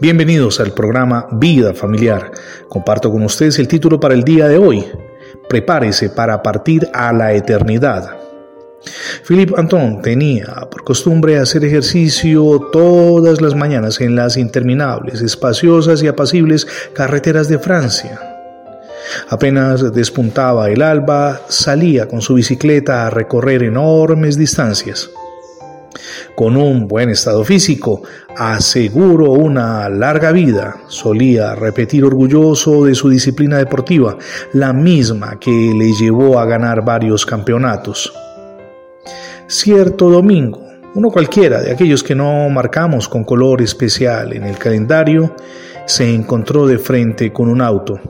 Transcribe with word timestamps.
Bienvenidos 0.00 0.60
al 0.60 0.72
programa 0.72 1.26
Vida 1.32 1.74
Familiar. 1.74 2.30
Comparto 2.68 3.10
con 3.10 3.22
ustedes 3.22 3.58
el 3.58 3.68
título 3.68 3.98
para 3.98 4.14
el 4.14 4.22
día 4.22 4.46
de 4.46 4.56
hoy. 4.56 4.84
Prepárese 5.48 6.10
para 6.10 6.42
partir 6.42 6.88
a 6.92 7.12
la 7.12 7.32
eternidad. 7.32 8.16
Philippe 9.26 9.54
Anton 9.56 10.02
tenía 10.02 10.68
por 10.70 10.84
costumbre 10.84 11.38
hacer 11.38 11.64
ejercicio 11.64 12.68
todas 12.72 13.40
las 13.40 13.54
mañanas 13.54 14.00
en 14.00 14.14
las 14.14 14.36
interminables, 14.36 15.20
espaciosas 15.20 16.02
y 16.02 16.08
apacibles 16.08 16.66
carreteras 16.92 17.48
de 17.48 17.58
Francia. 17.58 18.20
Apenas 19.28 19.92
despuntaba 19.92 20.70
el 20.70 20.82
alba, 20.82 21.40
salía 21.48 22.06
con 22.06 22.22
su 22.22 22.34
bicicleta 22.34 23.06
a 23.06 23.10
recorrer 23.10 23.62
enormes 23.64 24.36
distancias 24.36 25.10
con 26.34 26.56
un 26.56 26.88
buen 26.88 27.10
estado 27.10 27.44
físico, 27.44 28.02
aseguro 28.36 29.32
una 29.32 29.88
larga 29.88 30.32
vida, 30.32 30.76
solía 30.88 31.54
repetir 31.54 32.04
orgulloso 32.04 32.84
de 32.84 32.94
su 32.94 33.08
disciplina 33.08 33.58
deportiva, 33.58 34.16
la 34.52 34.72
misma 34.72 35.38
que 35.38 35.50
le 35.50 35.92
llevó 35.92 36.38
a 36.38 36.46
ganar 36.46 36.84
varios 36.84 37.26
campeonatos. 37.26 38.12
Cierto 39.46 40.08
domingo, 40.08 40.62
uno 40.94 41.10
cualquiera 41.10 41.60
de 41.60 41.72
aquellos 41.72 42.02
que 42.02 42.14
no 42.14 42.48
marcamos 42.50 43.08
con 43.08 43.24
color 43.24 43.62
especial 43.62 44.32
en 44.34 44.44
el 44.44 44.58
calendario, 44.58 45.34
se 45.86 46.12
encontró 46.12 46.66
de 46.66 46.78
frente 46.78 47.32
con 47.32 47.48
un 47.48 47.60
auto. 47.60 48.00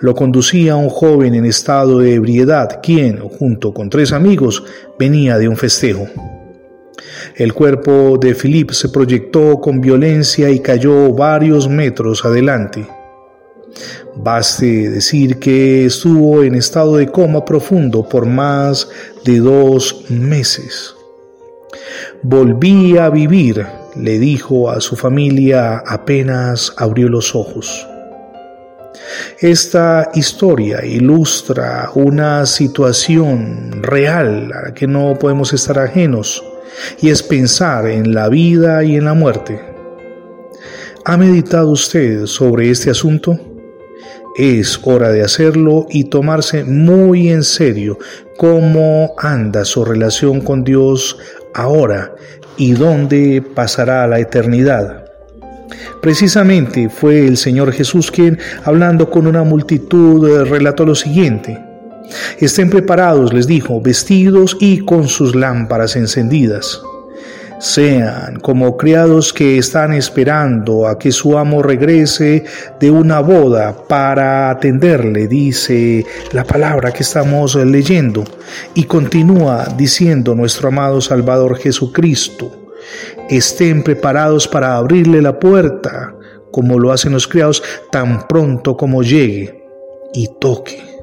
Lo 0.00 0.14
conducía 0.14 0.76
un 0.76 0.90
joven 0.90 1.34
en 1.34 1.44
estado 1.44 1.98
de 1.98 2.14
ebriedad, 2.14 2.80
quien, 2.82 3.20
junto 3.20 3.72
con 3.72 3.88
tres 3.88 4.12
amigos, 4.12 4.64
venía 4.98 5.38
de 5.38 5.48
un 5.48 5.56
festejo. 5.56 6.06
El 7.36 7.52
cuerpo 7.52 8.18
de 8.20 8.34
Philip 8.34 8.70
se 8.70 8.88
proyectó 8.88 9.60
con 9.60 9.80
violencia 9.80 10.50
y 10.50 10.60
cayó 10.60 11.12
varios 11.12 11.68
metros 11.68 12.24
adelante. 12.24 12.86
Baste 14.16 14.90
decir 14.90 15.38
que 15.38 15.86
estuvo 15.86 16.42
en 16.44 16.54
estado 16.54 16.96
de 16.96 17.08
coma 17.08 17.44
profundo 17.44 18.08
por 18.08 18.26
más 18.26 18.88
de 19.24 19.40
dos 19.40 20.04
meses. 20.08 20.94
Volví 22.22 22.96
a 22.96 23.10
vivir, 23.10 23.66
le 23.96 24.18
dijo 24.18 24.70
a 24.70 24.80
su 24.80 24.96
familia 24.96 25.78
apenas 25.78 26.72
abrió 26.76 27.08
los 27.08 27.34
ojos. 27.34 27.86
Esta 29.40 30.10
historia 30.14 30.84
ilustra 30.84 31.90
una 31.94 32.46
situación 32.46 33.82
real 33.82 34.52
a 34.54 34.62
la 34.68 34.74
que 34.74 34.86
no 34.86 35.18
podemos 35.18 35.52
estar 35.52 35.78
ajenos 35.78 36.42
y 37.00 37.10
es 37.10 37.22
pensar 37.22 37.86
en 37.86 38.14
la 38.14 38.28
vida 38.28 38.82
y 38.84 38.96
en 38.96 39.04
la 39.04 39.14
muerte. 39.14 39.60
¿Ha 41.04 41.16
meditado 41.16 41.70
usted 41.70 42.26
sobre 42.26 42.70
este 42.70 42.90
asunto? 42.90 43.38
Es 44.36 44.80
hora 44.82 45.10
de 45.10 45.22
hacerlo 45.22 45.86
y 45.90 46.04
tomarse 46.04 46.64
muy 46.64 47.28
en 47.28 47.42
serio 47.42 47.98
cómo 48.36 49.14
anda 49.18 49.64
su 49.64 49.84
relación 49.84 50.40
con 50.40 50.64
Dios 50.64 51.18
ahora 51.54 52.14
y 52.56 52.72
dónde 52.72 53.42
pasará 53.54 54.06
la 54.06 54.18
eternidad. 54.18 55.04
Precisamente 56.02 56.88
fue 56.88 57.26
el 57.26 57.36
Señor 57.36 57.72
Jesús 57.72 58.10
quien, 58.10 58.38
hablando 58.64 59.10
con 59.10 59.26
una 59.26 59.42
multitud, 59.42 60.46
relató 60.48 60.84
lo 60.84 60.94
siguiente. 60.94 61.73
Estén 62.38 62.70
preparados, 62.70 63.32
les 63.32 63.46
dijo, 63.46 63.80
vestidos 63.80 64.56
y 64.60 64.80
con 64.80 65.08
sus 65.08 65.34
lámparas 65.34 65.96
encendidas. 65.96 66.82
Sean 67.58 68.40
como 68.40 68.76
criados 68.76 69.32
que 69.32 69.56
están 69.56 69.94
esperando 69.94 70.86
a 70.86 70.98
que 70.98 71.12
su 71.12 71.38
amo 71.38 71.62
regrese 71.62 72.44
de 72.78 72.90
una 72.90 73.20
boda 73.20 73.74
para 73.88 74.50
atenderle, 74.50 75.28
dice 75.28 76.04
la 76.32 76.44
palabra 76.44 76.92
que 76.92 77.02
estamos 77.04 77.54
leyendo. 77.54 78.24
Y 78.74 78.84
continúa 78.84 79.66
diciendo 79.78 80.34
nuestro 80.34 80.68
amado 80.68 81.00
Salvador 81.00 81.56
Jesucristo. 81.56 82.74
Estén 83.30 83.82
preparados 83.82 84.46
para 84.46 84.76
abrirle 84.76 85.22
la 85.22 85.38
puerta, 85.38 86.14
como 86.52 86.78
lo 86.78 86.92
hacen 86.92 87.12
los 87.12 87.26
criados, 87.26 87.62
tan 87.90 88.28
pronto 88.28 88.76
como 88.76 89.02
llegue 89.02 89.64
y 90.12 90.28
toque. 90.38 90.93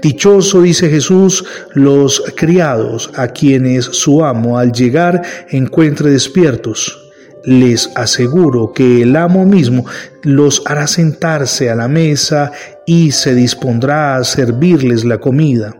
Dichoso, 0.00 0.62
dice 0.62 0.88
Jesús, 0.88 1.44
los 1.74 2.22
criados 2.36 3.10
a 3.14 3.28
quienes 3.28 3.84
su 3.84 4.24
amo 4.24 4.58
al 4.58 4.72
llegar 4.72 5.22
encuentre 5.50 6.10
despiertos. 6.10 6.98
Les 7.44 7.90
aseguro 7.96 8.72
que 8.72 9.02
el 9.02 9.16
amo 9.16 9.44
mismo 9.44 9.84
los 10.22 10.62
hará 10.66 10.86
sentarse 10.86 11.70
a 11.70 11.74
la 11.74 11.88
mesa 11.88 12.52
y 12.86 13.10
se 13.10 13.34
dispondrá 13.34 14.16
a 14.16 14.24
servirles 14.24 15.04
la 15.04 15.18
comida. 15.18 15.74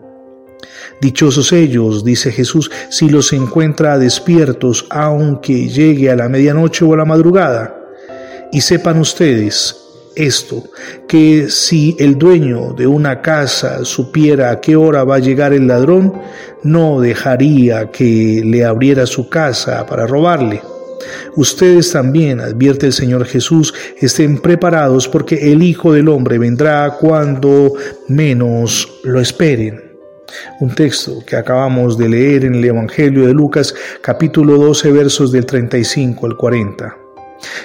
Dichosos 1.00 1.52
ellos, 1.52 2.04
dice 2.04 2.32
Jesús, 2.32 2.70
si 2.88 3.08
los 3.08 3.32
encuentra 3.32 3.98
despiertos 3.98 4.86
aunque 4.90 5.68
llegue 5.68 6.10
a 6.10 6.16
la 6.16 6.28
medianoche 6.28 6.84
o 6.84 6.94
a 6.94 6.96
la 6.96 7.04
madrugada. 7.04 7.76
Y 8.52 8.60
sepan 8.60 8.98
ustedes, 8.98 9.81
esto, 10.16 10.64
que 11.08 11.48
si 11.48 11.96
el 11.98 12.18
dueño 12.18 12.72
de 12.72 12.86
una 12.86 13.22
casa 13.22 13.84
supiera 13.84 14.50
a 14.50 14.60
qué 14.60 14.76
hora 14.76 15.04
va 15.04 15.16
a 15.16 15.20
llegar 15.20 15.52
el 15.52 15.66
ladrón, 15.66 16.12
no 16.62 17.00
dejaría 17.00 17.90
que 17.90 18.42
le 18.44 18.64
abriera 18.64 19.06
su 19.06 19.28
casa 19.28 19.84
para 19.86 20.06
robarle. 20.06 20.62
Ustedes 21.36 21.92
también, 21.92 22.40
advierte 22.40 22.86
el 22.86 22.92
Señor 22.92 23.24
Jesús, 23.24 23.74
estén 23.98 24.40
preparados 24.40 25.08
porque 25.08 25.52
el 25.52 25.62
Hijo 25.62 25.92
del 25.92 26.08
Hombre 26.08 26.38
vendrá 26.38 26.96
cuando 27.00 27.72
menos 28.08 29.00
lo 29.04 29.20
esperen. 29.20 29.92
Un 30.60 30.74
texto 30.74 31.22
que 31.26 31.36
acabamos 31.36 31.98
de 31.98 32.08
leer 32.08 32.44
en 32.44 32.54
el 32.54 32.64
Evangelio 32.64 33.26
de 33.26 33.34
Lucas 33.34 33.74
capítulo 34.00 34.56
12 34.56 34.90
versos 34.92 35.32
del 35.32 35.44
35 35.44 36.26
al 36.26 36.36
40. 36.36 37.01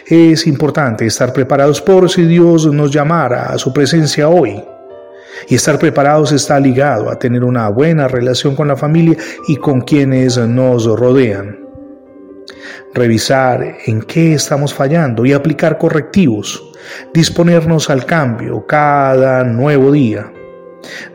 Es 0.10 0.48
importante 0.48 1.06
estar 1.06 1.34
preparados 1.34 1.82
por 1.82 2.10
si 2.10 2.24
Dios 2.24 2.66
nos 2.68 2.92
llamara 2.92 3.48
a 3.48 3.58
su 3.58 3.74
presencia 3.74 4.30
hoy. 4.30 4.64
Y 5.50 5.56
estar 5.56 5.78
preparados 5.78 6.32
está 6.32 6.58
ligado 6.62 7.10
a 7.10 7.20
tener 7.20 7.44
una 7.44 7.68
buena 7.68 8.08
relación 8.08 8.56
con 8.56 8.70
la 8.70 8.78
familia 8.78 9.18
y 9.50 9.58
con 9.58 9.82
quienes 9.82 10.38
nos 10.38 10.86
rodean. 10.86 11.60
Revisar 12.94 13.80
en 13.86 14.02
qué 14.02 14.36
estamos 14.36 14.74
fallando 14.74 15.26
y 15.26 15.34
aplicar 15.34 15.78
correctivos. 15.78 16.72
Disponernos 17.14 17.90
al 17.90 18.06
cambio 18.06 18.66
cada 18.66 19.44
nuevo 19.44 19.92
día. 19.92 20.32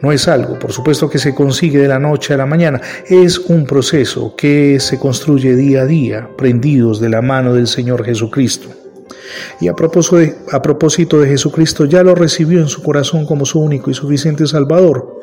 No 0.02 0.12
es 0.12 0.28
algo, 0.28 0.58
por 0.58 0.70
supuesto, 0.70 1.08
que 1.08 1.18
se 1.18 1.34
consigue 1.34 1.78
de 1.78 1.88
la 1.88 1.98
noche 1.98 2.34
a 2.34 2.36
la 2.36 2.44
mañana, 2.44 2.78
es 3.06 3.38
un 3.38 3.64
proceso 3.64 4.36
que 4.36 4.78
se 4.80 4.98
construye 4.98 5.56
día 5.56 5.80
a 5.80 5.86
día, 5.86 6.28
prendidos 6.36 7.00
de 7.00 7.08
la 7.08 7.22
mano 7.22 7.54
del 7.54 7.66
Señor 7.66 8.04
Jesucristo. 8.04 8.81
Y 9.60 9.68
a 9.68 9.74
propósito, 9.74 10.16
de, 10.16 10.34
a 10.50 10.62
propósito 10.62 11.20
de 11.20 11.28
Jesucristo, 11.28 11.84
ya 11.84 12.02
lo 12.02 12.14
recibió 12.14 12.60
en 12.60 12.68
su 12.68 12.82
corazón 12.82 13.26
como 13.26 13.46
su 13.46 13.60
único 13.60 13.90
y 13.90 13.94
suficiente 13.94 14.46
Salvador. 14.46 15.20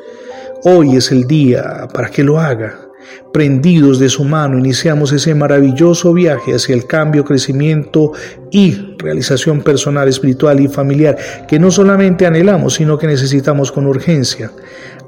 Hoy 0.64 0.96
es 0.96 1.10
el 1.10 1.26
día 1.26 1.88
para 1.92 2.10
que 2.10 2.22
lo 2.22 2.38
haga. 2.38 2.90
Prendidos 3.32 3.98
de 3.98 4.08
su 4.08 4.24
mano, 4.24 4.58
iniciamos 4.58 5.12
ese 5.12 5.34
maravilloso 5.34 6.12
viaje 6.12 6.54
hacia 6.54 6.74
el 6.74 6.86
cambio, 6.86 7.24
crecimiento 7.24 8.12
y 8.50 8.96
realización 8.98 9.62
personal, 9.62 10.08
espiritual 10.08 10.60
y 10.60 10.68
familiar 10.68 11.16
que 11.48 11.58
no 11.58 11.70
solamente 11.70 12.26
anhelamos, 12.26 12.74
sino 12.74 12.98
que 12.98 13.06
necesitamos 13.06 13.72
con 13.72 13.86
urgencia. 13.86 14.52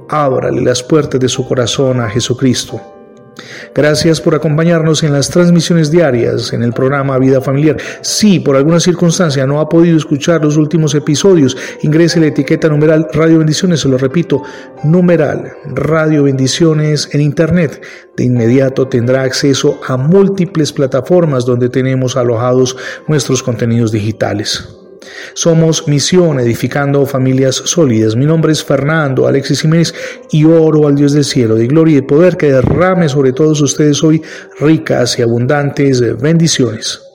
Ábrale 0.09 0.62
las 0.62 0.83
puertas 0.83 1.21
de 1.21 1.29
su 1.29 1.47
corazón 1.47 2.01
a 2.01 2.09
Jesucristo. 2.09 2.92
Gracias 3.75 4.20
por 4.20 4.34
acompañarnos 4.34 5.03
en 5.03 5.12
las 5.12 5.31
transmisiones 5.31 5.91
diarias 5.91 6.53
en 6.53 6.62
el 6.62 6.73
programa 6.73 7.19
Vida 7.19 7.40
Familiar. 7.40 7.76
Si 8.02 8.40
por 8.40 8.56
alguna 8.56 8.81
circunstancia 8.81 9.46
no 9.46 9.61
ha 9.61 9.69
podido 9.69 9.96
escuchar 9.96 10.44
los 10.44 10.56
últimos 10.56 10.94
episodios, 10.94 11.56
ingrese 11.82 12.20
la 12.20 12.26
etiqueta 12.26 12.69
numeral 12.69 13.08
Radio 13.12 13.38
Bendiciones, 13.38 13.81
se 13.81 13.88
lo 13.88 13.99
repito, 13.99 14.43
numeral 14.84 15.52
Radio 15.67 16.25
Bendiciones 16.25 17.08
en 17.12 17.23
Internet. 17.23 17.82
De 18.17 18.25
inmediato 18.25 18.88
tendrá 18.88 19.23
acceso 19.23 19.81
a 19.87 19.96
múltiples 19.96 20.73
plataformas 20.73 21.46
donde 21.46 21.69
tenemos 21.69 22.17
alojados 22.17 22.76
nuestros 23.08 23.43
contenidos 23.43 23.93
digitales. 23.93 24.81
Somos 25.35 25.87
Misión 25.88 26.41
Edificando 26.41 27.05
Familias 27.06 27.56
Sólidas. 27.56 28.17
Mi 28.17 28.26
nombre 28.26 28.53
es 28.53 28.64
Fernando 28.64 29.26
Alexis 29.26 29.62
Jiménez 29.62 29.94
y 30.31 30.44
oro 30.44 30.87
al 30.87 30.94
Dios 30.94 31.12
del 31.12 31.25
cielo 31.25 31.55
de 31.55 31.67
gloria 31.67 31.93
y 31.93 31.97
de 31.97 32.03
poder 32.03 32.37
que 32.37 32.53
derrame 32.53 33.09
sobre 33.09 33.32
todos 33.32 33.61
ustedes 33.61 34.03
hoy 34.03 34.23
ricas 34.61 35.19
y 35.19 35.23
abundantes 35.23 36.00
bendiciones. 36.20 37.12